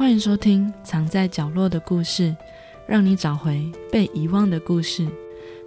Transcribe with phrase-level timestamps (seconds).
[0.00, 2.28] 欢迎收听《藏在角落的故事》，
[2.86, 5.06] 让你找回被遗忘的故事。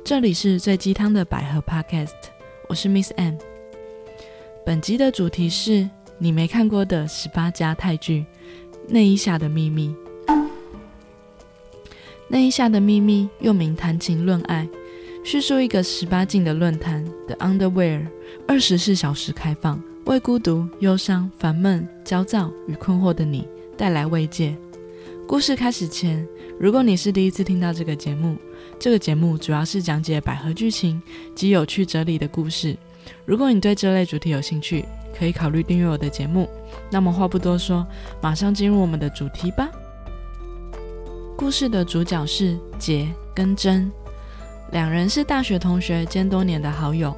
[0.03, 2.15] 这里是最鸡汤的百合 Podcast，
[2.67, 3.35] 我是 Miss M。
[4.65, 8.25] 本集的主题是你没看过的十八家泰剧
[8.91, 9.95] 《内衣下的秘密》。
[12.27, 14.67] 《内衣下的秘密》又名《谈情论爱》，
[15.23, 18.07] 叙述一个十八禁的论坛 The Underwear，
[18.47, 24.55] 二十四小时开放，为孤独、忧伤、烦闷、焦躁与困惑的你带来慰藉。
[25.27, 26.27] 故事开始前，
[26.59, 28.37] 如果你是第一次听到这个节目，
[28.79, 31.01] 这个节目主要是讲解百合剧情
[31.33, 32.77] 及有趣哲理的故事。
[33.25, 34.85] 如果你对这类主题有兴趣，
[35.17, 36.49] 可以考虑订阅我的节目。
[36.91, 37.85] 那么话不多说，
[38.21, 39.69] 马上进入我们的主题吧。
[41.35, 43.91] 故事的主角是杰跟真，
[44.71, 47.15] 两人是大学同学兼多年的好友。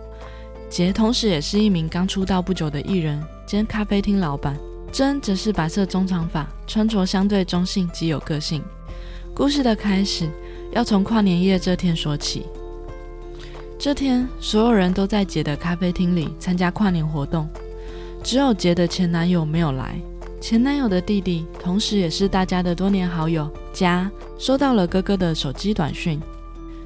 [0.69, 4.57] 杰同时也是一名刚出道不久的艺人兼咖啡厅老板，
[4.95, 8.63] 真则是白色中长发，穿着相对中性及有个性。
[9.33, 10.29] 故事的开始
[10.71, 12.45] 要从跨年夜这天说起。
[13.77, 17.45] 这天，所有人都在杰的咖啡厅里参加跨年活动，
[18.23, 19.99] 只有杰的前男友没有来。
[20.39, 26.21] 前男友的弟弟，同时也是大家的多年好友佳，收到了哥哥的手机短讯，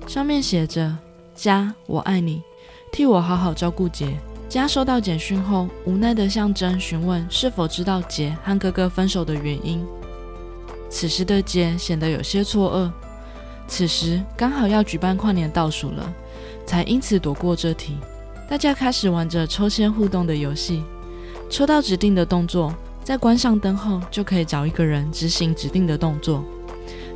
[0.08, 0.98] 上面写着
[1.36, 2.42] ：“佳，我爱你，
[2.92, 4.18] 替我好好照顾杰。”
[4.50, 9.86] 佳收到简讯后，无奈地向真询问是否知道杰和哥哥分手的原因。
[10.90, 12.92] 此时的杰显得有些错愕。
[13.68, 16.12] 此时刚好要举办跨年倒数了。
[16.66, 17.98] 才因此躲过这题。
[18.48, 20.84] 大家开始玩着抽签互动的游戏，
[21.50, 22.72] 抽到指定的动作，
[23.04, 26.44] 在关上灯后就可以找一个人执行指定的动作。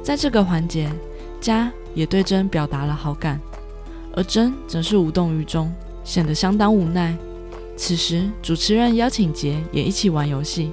[0.01, 0.91] 在这个环节，
[1.39, 3.39] 佳也对真表达了好感，
[4.15, 5.71] 而真则是无动于衷，
[6.03, 7.15] 显得相当无奈。
[7.75, 10.71] 此时，主持人邀请杰也一起玩游戏。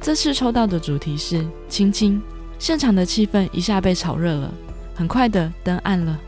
[0.00, 2.20] 这次抽到的主题是亲亲，
[2.58, 4.52] 现场的气氛一下被炒热了。
[4.94, 6.18] 很快的，灯暗了，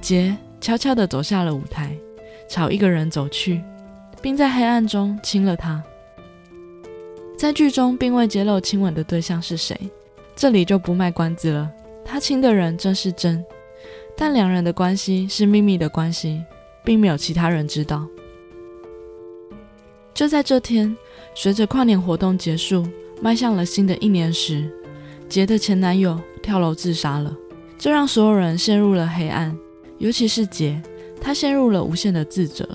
[0.00, 0.36] 杰。
[0.60, 1.96] 悄悄地走下了舞台，
[2.50, 3.62] 朝一个人走去，
[4.20, 5.80] 并在黑暗中亲了他。
[7.38, 9.78] 在剧中并未揭露亲吻的对象是谁，
[10.34, 11.70] 这里就不卖关子了。
[12.04, 13.42] 他亲的人正是真，
[14.16, 16.42] 但两人的关系是秘密的关系，
[16.88, 18.08] 并没有其他人知道。
[20.14, 20.96] 就在这天，
[21.34, 22.82] 随着跨年活动结束，
[23.20, 24.70] 迈向了新的一年时，
[25.28, 27.36] 杰的前男友跳楼自杀了，
[27.76, 29.54] 这让所有人陷入了黑暗。
[29.98, 30.82] 尤其是杰，
[31.20, 32.66] 他陷入了无限的自责，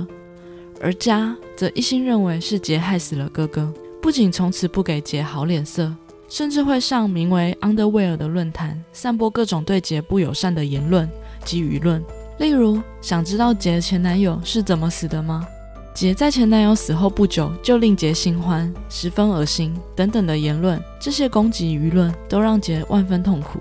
[0.79, 5.91] 而佳则一心认为是杰害死了哥哥，不仅从此不给杰好脸色，
[6.29, 11.09] 甚至会上名为 Underwear 的论坛，散播各种对杰不友善的言论
[11.43, 12.03] 及舆论。
[12.39, 15.47] 例如，想知道杰前男友是怎么死的吗？
[15.93, 23.59] 杰在前男友死后不久就令杰新欢，十分恶心等等的言论，这些攻击舆论都让杰万分痛苦。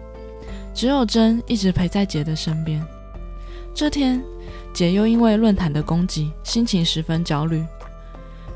[0.75, 2.83] 只有真一直陪在杰的身边。
[3.75, 4.23] 这天，
[4.73, 7.63] 杰又因为论坛的攻击，心情十分焦虑。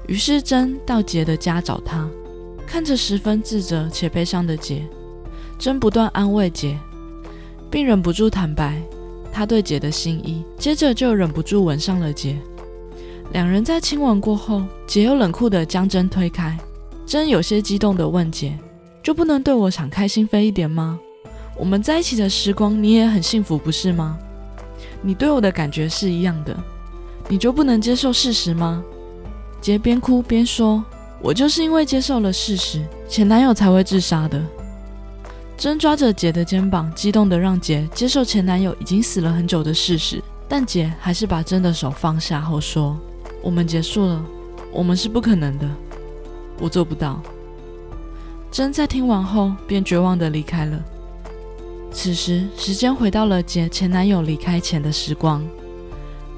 [0.06, 2.08] 于是真到杰的家找他，
[2.66, 4.86] 看着十分自责且悲伤的杰，
[5.58, 6.78] 真不断安慰杰，
[7.70, 8.80] 并忍不住坦白
[9.36, 10.42] 他对杰的心意。
[10.56, 12.38] 接着就忍不住吻上了杰。
[13.32, 16.56] 两人在亲吻过后，杰又冷酷地将真推开。
[17.04, 18.58] 真有些激动地问杰
[19.04, 20.98] ：“就不能对我敞开心扉一点吗？
[21.54, 24.18] 我们在一起的时光，你也很幸福，不是吗？”
[25.02, 26.56] 你对我的感觉是一样的，
[27.28, 28.82] 你就不能接受事实吗？
[29.60, 30.82] 杰边哭边说
[31.20, 34.42] ：“我就是因为接受了事实，前男友才会自杀的。”
[35.56, 42.96] 真抓着杰的肩膀，激动的让杰接受前男友已经死了很久的事实，但杰还是把真的手放下后说
[43.42, 44.22] ：“我们结束了，
[44.70, 45.66] 我们是不可能的，
[46.60, 47.22] 我做不到。”
[48.52, 50.78] 真在听完后便绝望的离开了。
[51.90, 55.42] 此时，时间回到了杰前男友离开前的时光。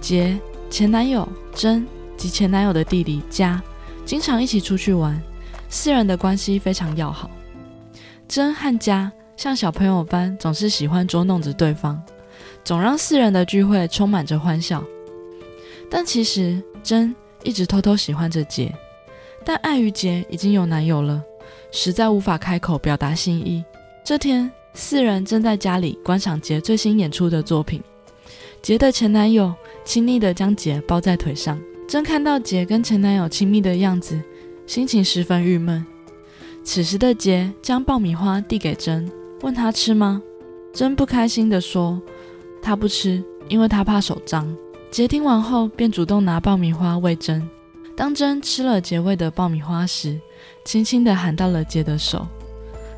[0.00, 0.38] 杰
[0.70, 1.84] 前男友真
[2.16, 3.60] 及前男友的弟弟佳
[4.04, 5.20] 经常一起出去玩，
[5.68, 7.28] 四人的关系非常要好。
[8.28, 12.00] 真和家像小朋友般，总是喜欢捉弄着对方，
[12.62, 14.84] 总让四人的聚会充满着欢笑。
[15.90, 18.72] 但其实真一直偷偷喜欢着杰，
[19.44, 21.22] 但碍于杰已经有男友了，
[21.72, 23.64] 实在无法开口表达心意。
[24.04, 24.50] 这天。
[24.74, 27.82] 四人正在家里观赏杰最新演出的作品。
[28.62, 29.52] 杰的前男友
[29.84, 34.22] 亲昵地将杰抱在腿上，真看到杰跟前男友亲密的样子，
[34.68, 35.84] 心情十分郁闷。
[36.70, 39.10] 此时的杰将爆米花递给真，
[39.40, 40.20] 问他吃吗？
[40.70, 41.98] 真不开心地说
[42.60, 44.54] ：“他不吃，因为他怕手脏。”
[44.92, 47.42] 杰听完后便主动拿爆米花喂真。
[47.96, 50.20] 当真吃了杰喂的爆米花时，
[50.62, 52.26] 轻轻地喊到了杰的手。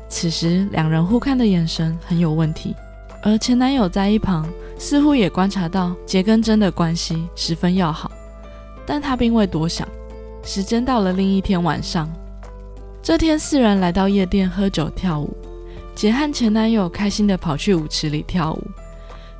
[0.09, 2.75] 此时两人互看的眼神很有问题，
[3.23, 4.45] 而前男友在一旁
[4.77, 8.11] 似乎也观察到杰跟真的关系十分要好，
[8.85, 9.87] 但他并未多想。
[10.43, 12.11] 时间到了另一天晚上，
[13.03, 15.35] 这天四人来到夜店喝酒跳舞，
[15.95, 18.61] 杰和前男友开心地跑去舞池里跳舞。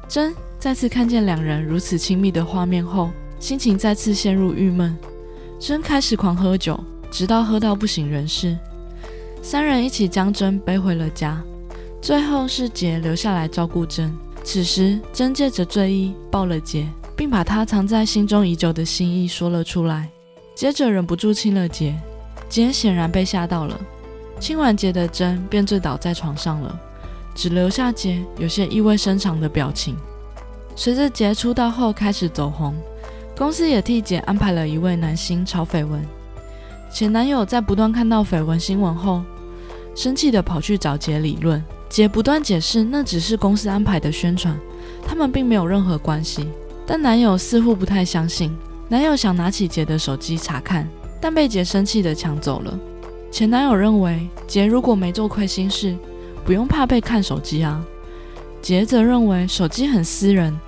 [0.08, 4.98] 真再次看见两人如此亲密的画面后，心情再次陷入郁闷。
[5.60, 6.78] 真开始狂喝酒，
[7.12, 8.58] 直到喝到不省人事。
[9.44, 11.40] 三人一起将真背回了家，
[12.02, 14.12] 最后是杰留下来照顾真。
[14.44, 20.10] 此时，真借着醉意抱了杰，并把他藏在心中已久的心意说了出来。
[20.56, 21.96] 接着忍不住亲了杰，
[22.52, 23.80] 杰显然被吓到了。
[24.38, 26.78] 亲完杰的真便醉倒在床上了，
[27.34, 29.96] 只留下杰有些意味深长的表情。
[30.76, 32.76] 随着杰出道后开始走红，
[33.38, 36.04] 公司也替杰安排了一位男星炒绯闻。
[36.92, 39.24] 前男友在不断看到绯闻新闻后，
[39.96, 41.64] 生气的跑去找杰理论。
[41.88, 44.58] 杰不断解释那只是公司安排的宣传，
[45.06, 46.50] 他们并没有任何关系。
[46.86, 48.54] 但男友似乎不太相信。
[48.90, 50.86] 男友想拿起杰的手机查看，
[51.22, 52.78] 但被杰生气的抢走了。
[53.32, 55.96] 前男友认为杰如果没做亏心事，
[56.44, 57.82] 不用怕被看手机啊。
[58.62, 60.60] 杰则认为手机很私人，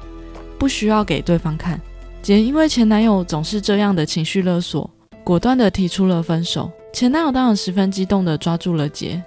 [0.57, 1.81] 不需要给对方看。
[2.21, 4.89] 杰因为前男友总是这样的情绪勒索，
[5.23, 6.71] 果断的提出了分手。
[6.93, 9.21] 前男友当然十分激动的抓住了杰，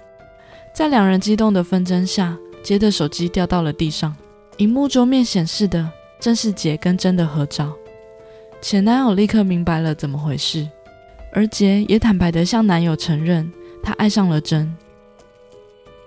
[0.73, 4.15] 在两人激动的纷争下，杰的手机掉到了地上，
[4.57, 5.87] 荧幕桌面显示的
[6.19, 7.71] 正是杰跟真的合照。
[8.61, 10.67] 前男友立刻明白了怎么回事，
[11.37, 13.47] 而杰也坦白地向男友承认，
[13.83, 14.75] 他爱上了真。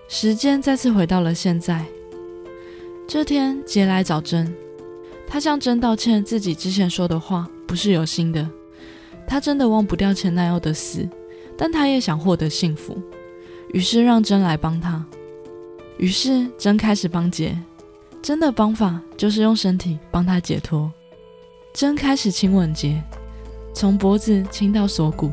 [0.09, 1.87] 时间再次回到了现在。
[3.07, 4.53] 这天，杰来找真，
[5.29, 8.45] 他向真道歉，自己之前说的话不是有心的。
[9.25, 11.09] 他真的忘不掉前男友的死，
[11.57, 13.01] 但他也想获得幸福，
[13.73, 15.07] 于是让真来帮他。
[15.97, 17.57] 于是真开始帮杰，
[18.21, 20.93] 真的方法就是用身体帮他解脱。
[21.73, 23.01] 真开始亲吻杰，
[23.73, 25.31] 从脖子亲到锁骨，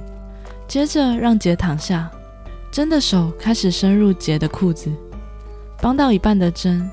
[0.68, 2.10] 接着让杰躺下。
[2.70, 4.92] 真的手开始深入杰的裤子，
[5.82, 6.88] 帮到一半的真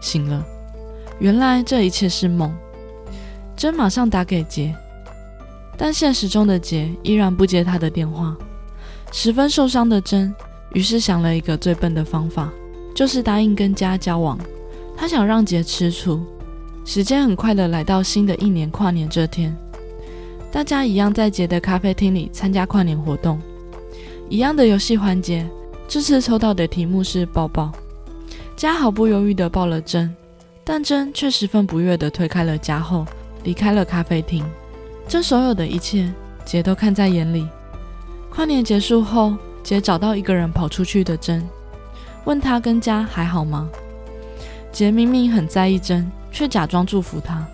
[0.00, 0.44] 醒了。
[1.20, 2.52] 原来这一切是梦。
[3.56, 4.74] 真马上打给杰，
[5.76, 8.36] 但现实中的杰依然不接他的电话。
[9.12, 10.34] 十分受伤的真，
[10.72, 12.50] 于是想了一个最笨的方法，
[12.94, 14.38] 就是答应跟家交往。
[14.96, 16.20] 他想让杰吃醋。
[16.84, 19.54] 时间很快的来到新的一年跨年这天，
[20.50, 23.40] 大家一样在杰的咖啡厅里参加跨年活动，
[24.28, 25.48] 一样的游戏环节。
[25.86, 27.70] 这次抽到的题目是抱抱，
[28.56, 30.14] 佳毫不犹豫的抱了真，
[30.64, 33.06] 但真却十分不悦的推开了家后
[33.44, 34.44] 离开了咖啡厅。
[35.06, 36.12] 这所有的一切，
[36.44, 37.46] 杰都看在眼里。
[38.30, 41.46] 跨年结束后，杰找到一个人跑出去的真，
[42.24, 43.68] 问他跟佳还好吗？
[44.72, 46.10] 杰明明很在意真。
[46.30, 47.44] 却假装祝福他，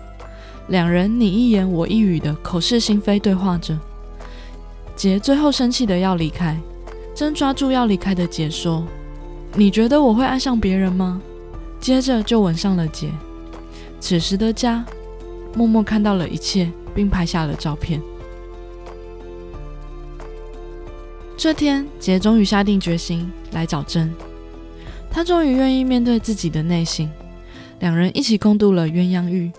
[0.67, 3.77] 两人你一言我一语的口是心非对话着。
[4.95, 6.57] 杰最后生气的要离开，
[7.13, 8.85] 真抓住要离开的杰说
[9.53, 11.21] ：“你觉得我会爱上别人吗？”
[11.79, 13.09] 接着就吻上了杰。
[13.99, 14.83] 此时的家
[15.55, 18.01] 默默看到了一切，并拍下了照片。
[21.37, 24.11] 这天，杰终于下定决心来找真，
[25.11, 27.11] 他终于愿意面对自己的内心。
[27.79, 29.51] 两人一起共度了鸳鸯浴，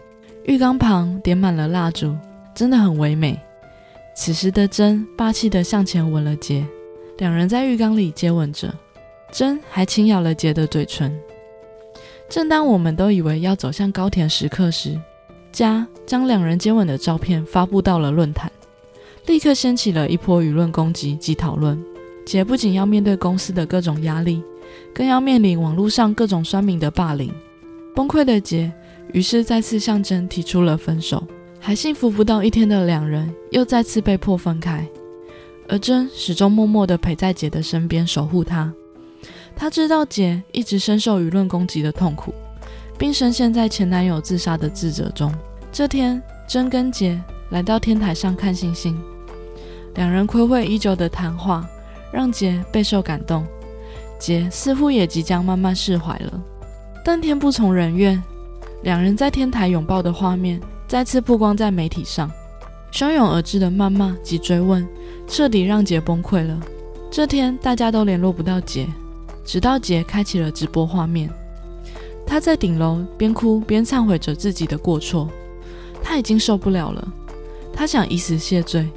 [0.47, 2.17] 浴缸旁点满了蜡烛，
[2.55, 3.37] 真的很唯美。
[4.15, 6.65] 此时的真霸气地向前吻了杰，
[7.19, 8.73] 两人在浴缸里接吻着，
[9.33, 11.13] 真还轻咬了杰的嘴唇。
[12.29, 14.97] 正当我们都以为要走向高甜时刻时，
[15.51, 18.49] 佳将两人接吻的照片发布到了论坛，
[19.27, 21.77] 立刻掀起了一波舆论攻击及讨论。
[22.25, 24.41] 杰不仅要面对公司的各种压力，
[24.95, 27.33] 更要面临网络上各种酸民的霸凌。
[27.97, 28.73] 崩溃的杰，
[29.13, 31.23] 于是再次向真提出了分手。
[31.59, 34.87] 还幸福不到一天的两人，又再次被迫分开。
[35.69, 38.73] 而真始终默默地陪在杰的身边，守护她。
[39.57, 42.33] 他知道杰一直深受舆论攻击的痛苦，
[42.97, 45.33] 并深陷在前男友自杀的自责中。
[45.73, 47.21] 这天，真跟杰
[47.51, 48.97] 来到天台上看星星，
[49.95, 51.69] 两人暌违已久的谈话，
[52.13, 53.45] 让杰备受感动。
[54.19, 56.41] 杰似乎也即将慢慢释怀了。
[57.05, 58.23] 但天不从人愿，
[58.87, 62.31] 两人在天台拥抱的画面再次曝光在媒体上，
[62.93, 64.87] 汹涌而至的谩骂及追问，
[65.27, 66.57] 彻底让杰崩溃了。
[67.11, 68.87] 这天大家都联络不到杰，
[69.45, 71.29] 直到杰开启了直播画面，
[72.25, 75.29] 他在顶楼边哭边忏悔着自己的过错，
[76.01, 77.09] 他已经受不了了，
[77.73, 78.89] 他想以死谢罪，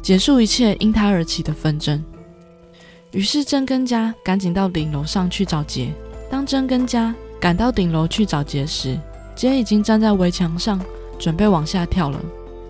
[0.00, 2.02] 结束一切因他而起的纷争。
[3.10, 5.92] 于是真跟家赶紧到顶楼上去找杰。
[6.30, 8.98] 当真跟家赶到顶楼去找杰时，
[9.36, 10.80] 杰已经站在围墙上，
[11.18, 12.18] 准备往下跳了。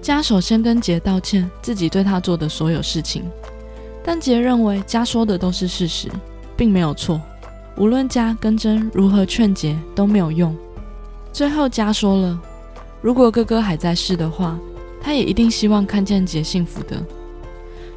[0.02, 3.22] 家首先跟杰道歉自己对他做的所有事情，
[4.02, 6.08] 但杰认为家说的都是事实，
[6.56, 7.20] 并没有错。
[7.76, 10.52] 无论家跟真如何劝杰都没有用。
[11.32, 12.36] 最后家说了，
[13.00, 14.58] 如果哥哥还在世的话，
[15.00, 17.00] 他也一定希望看见杰幸福的。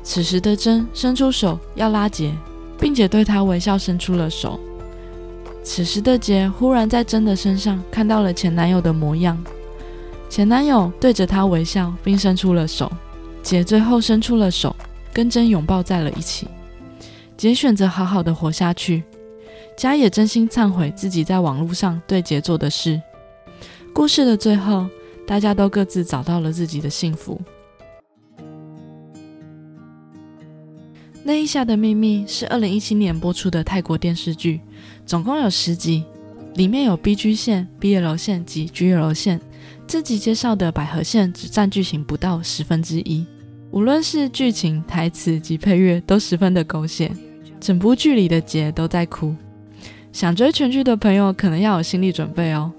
[0.03, 2.31] 此时的真伸出手要拉杰，
[2.79, 4.59] 并且对他微笑伸出了手。
[5.67, 9.37] 此时的杰忽然在真的身上看到了前男友的模样。
[10.29, 12.89] 前男友对着她微笑，并伸出了手。
[13.43, 14.73] 杰最后伸出了手，
[15.11, 16.47] 跟真拥抱在了一起。
[17.35, 19.03] 杰选择好好的活下去，
[19.77, 22.99] 家也真心忏悔自己在网络上对杰做的事。
[23.93, 24.87] 故事的最后，
[25.27, 27.39] 大家都各自找到了自己的幸福。
[31.27, 34.61] 那一下的秘密是二零一七年播出的泰国电视剧，
[35.05, 36.05] 总共有十集，
[36.55, 39.41] 里面有 B G 线、BL 线及 GL 线。
[39.85, 43.25] 这集介绍的百合线只占剧情不到十分之一，
[43.71, 47.11] 无论是剧情、台词及配乐都十分的狗血，
[47.59, 49.35] 整部剧里的杰都在哭。
[50.13, 52.71] 想追全剧的朋友可能要有心理准备哦。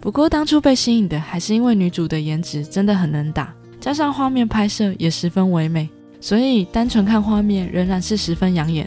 [0.00, 5.86] 不过当初被吸引的还是因为女主的颜值真的很能打，加上画面拍摄也十分唯美，
[6.26, 8.84] 所以单纯看画面仍然是十分养眼。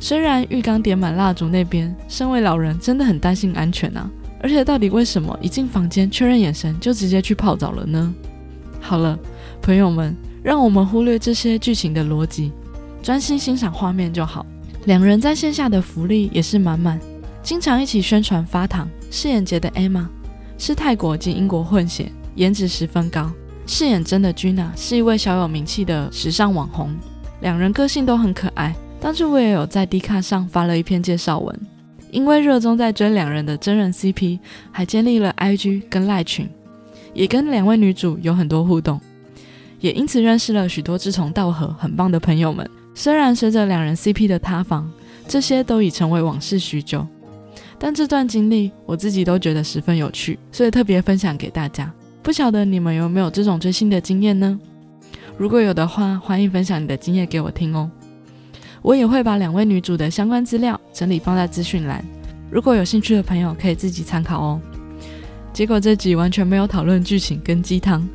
[0.00, 4.10] 虽然浴缸点满蜡烛那边，身为老人真的很担心安全啊。
[4.40, 8.14] 而且，到底为什么一进房间确认眼神就直接去泡澡了呢？
[8.80, 9.18] 好了，
[9.60, 12.50] 朋友们，让我们忽略这些剧情的逻辑，
[13.02, 14.46] 专心欣赏画面就好。
[14.86, 16.98] 两人在线下的福利也是满满，
[17.42, 18.88] 经常一起宣传发糖。
[19.10, 20.06] 饰演杰的 Emma
[20.56, 23.30] 是泰国及英国混血，颜值十分高；
[23.66, 26.94] 饰演真的 Gina 是一位小有名气的时尚网红。
[27.40, 31.60] 两人个性都很可爱，当初我也有在 D 卡上发了一篇介绍文。
[32.10, 34.38] 因为热衷在追两人的真人 CP，
[34.70, 36.48] 还建立了 IG 跟赖群，
[37.12, 39.00] 也跟两位女主有很多互动，
[39.80, 42.70] 也因此认识了许多志同道合、很棒的朋友们。
[42.94, 44.88] 虽然随着两人 CP 的塌房，
[45.26, 47.04] 这些都已成为往事许久，
[47.80, 51.92] 但这段经历我自己都觉得十分有趣，所以特别分享给大家。
[52.24, 54.58] 不晓得你们有没有这种追星的经验呢？
[55.36, 57.90] 如果有的话，欢迎分享你的经验给我听哦。
[58.80, 62.02] 我也会把两位女主的相关资料整理放在资讯栏，
[62.50, 64.58] 如果有兴趣的朋友可以自己参考哦。
[65.52, 68.08] 结果这集完全没有讨论剧情跟鸡汤，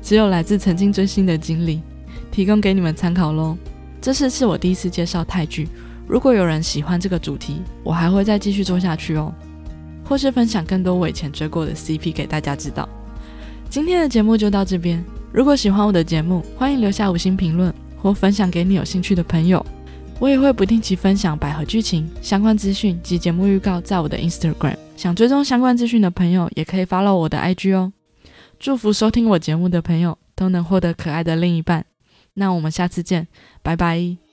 [0.00, 1.82] 只有来自曾经追星的经历，
[2.30, 3.58] 提供给你们参考喽。
[4.00, 5.68] 这次是我第一次介绍泰剧，
[6.06, 9.34] 如果有人喜欢这个主题，我还会再继续做下去哦，
[10.04, 12.88] 或是分享更多我以前追过的 CP 给大家知道。
[13.68, 19.64] 今天的节目就到这边，如果喜欢我的节目，欢迎留下五星评论或分享给你有兴趣的朋友。
[20.18, 27.92] 我也会不定期分享百合剧情相关资讯及节目预告在我的 Instagram，想追踪相关资讯的朋友也可以 follow 我的 IG 哦。
[28.58, 31.84] 祝福收听我节目的朋友都能获得可爱的另一半，
[32.32, 33.28] 那我们下次见，
[33.62, 34.25] 拜拜。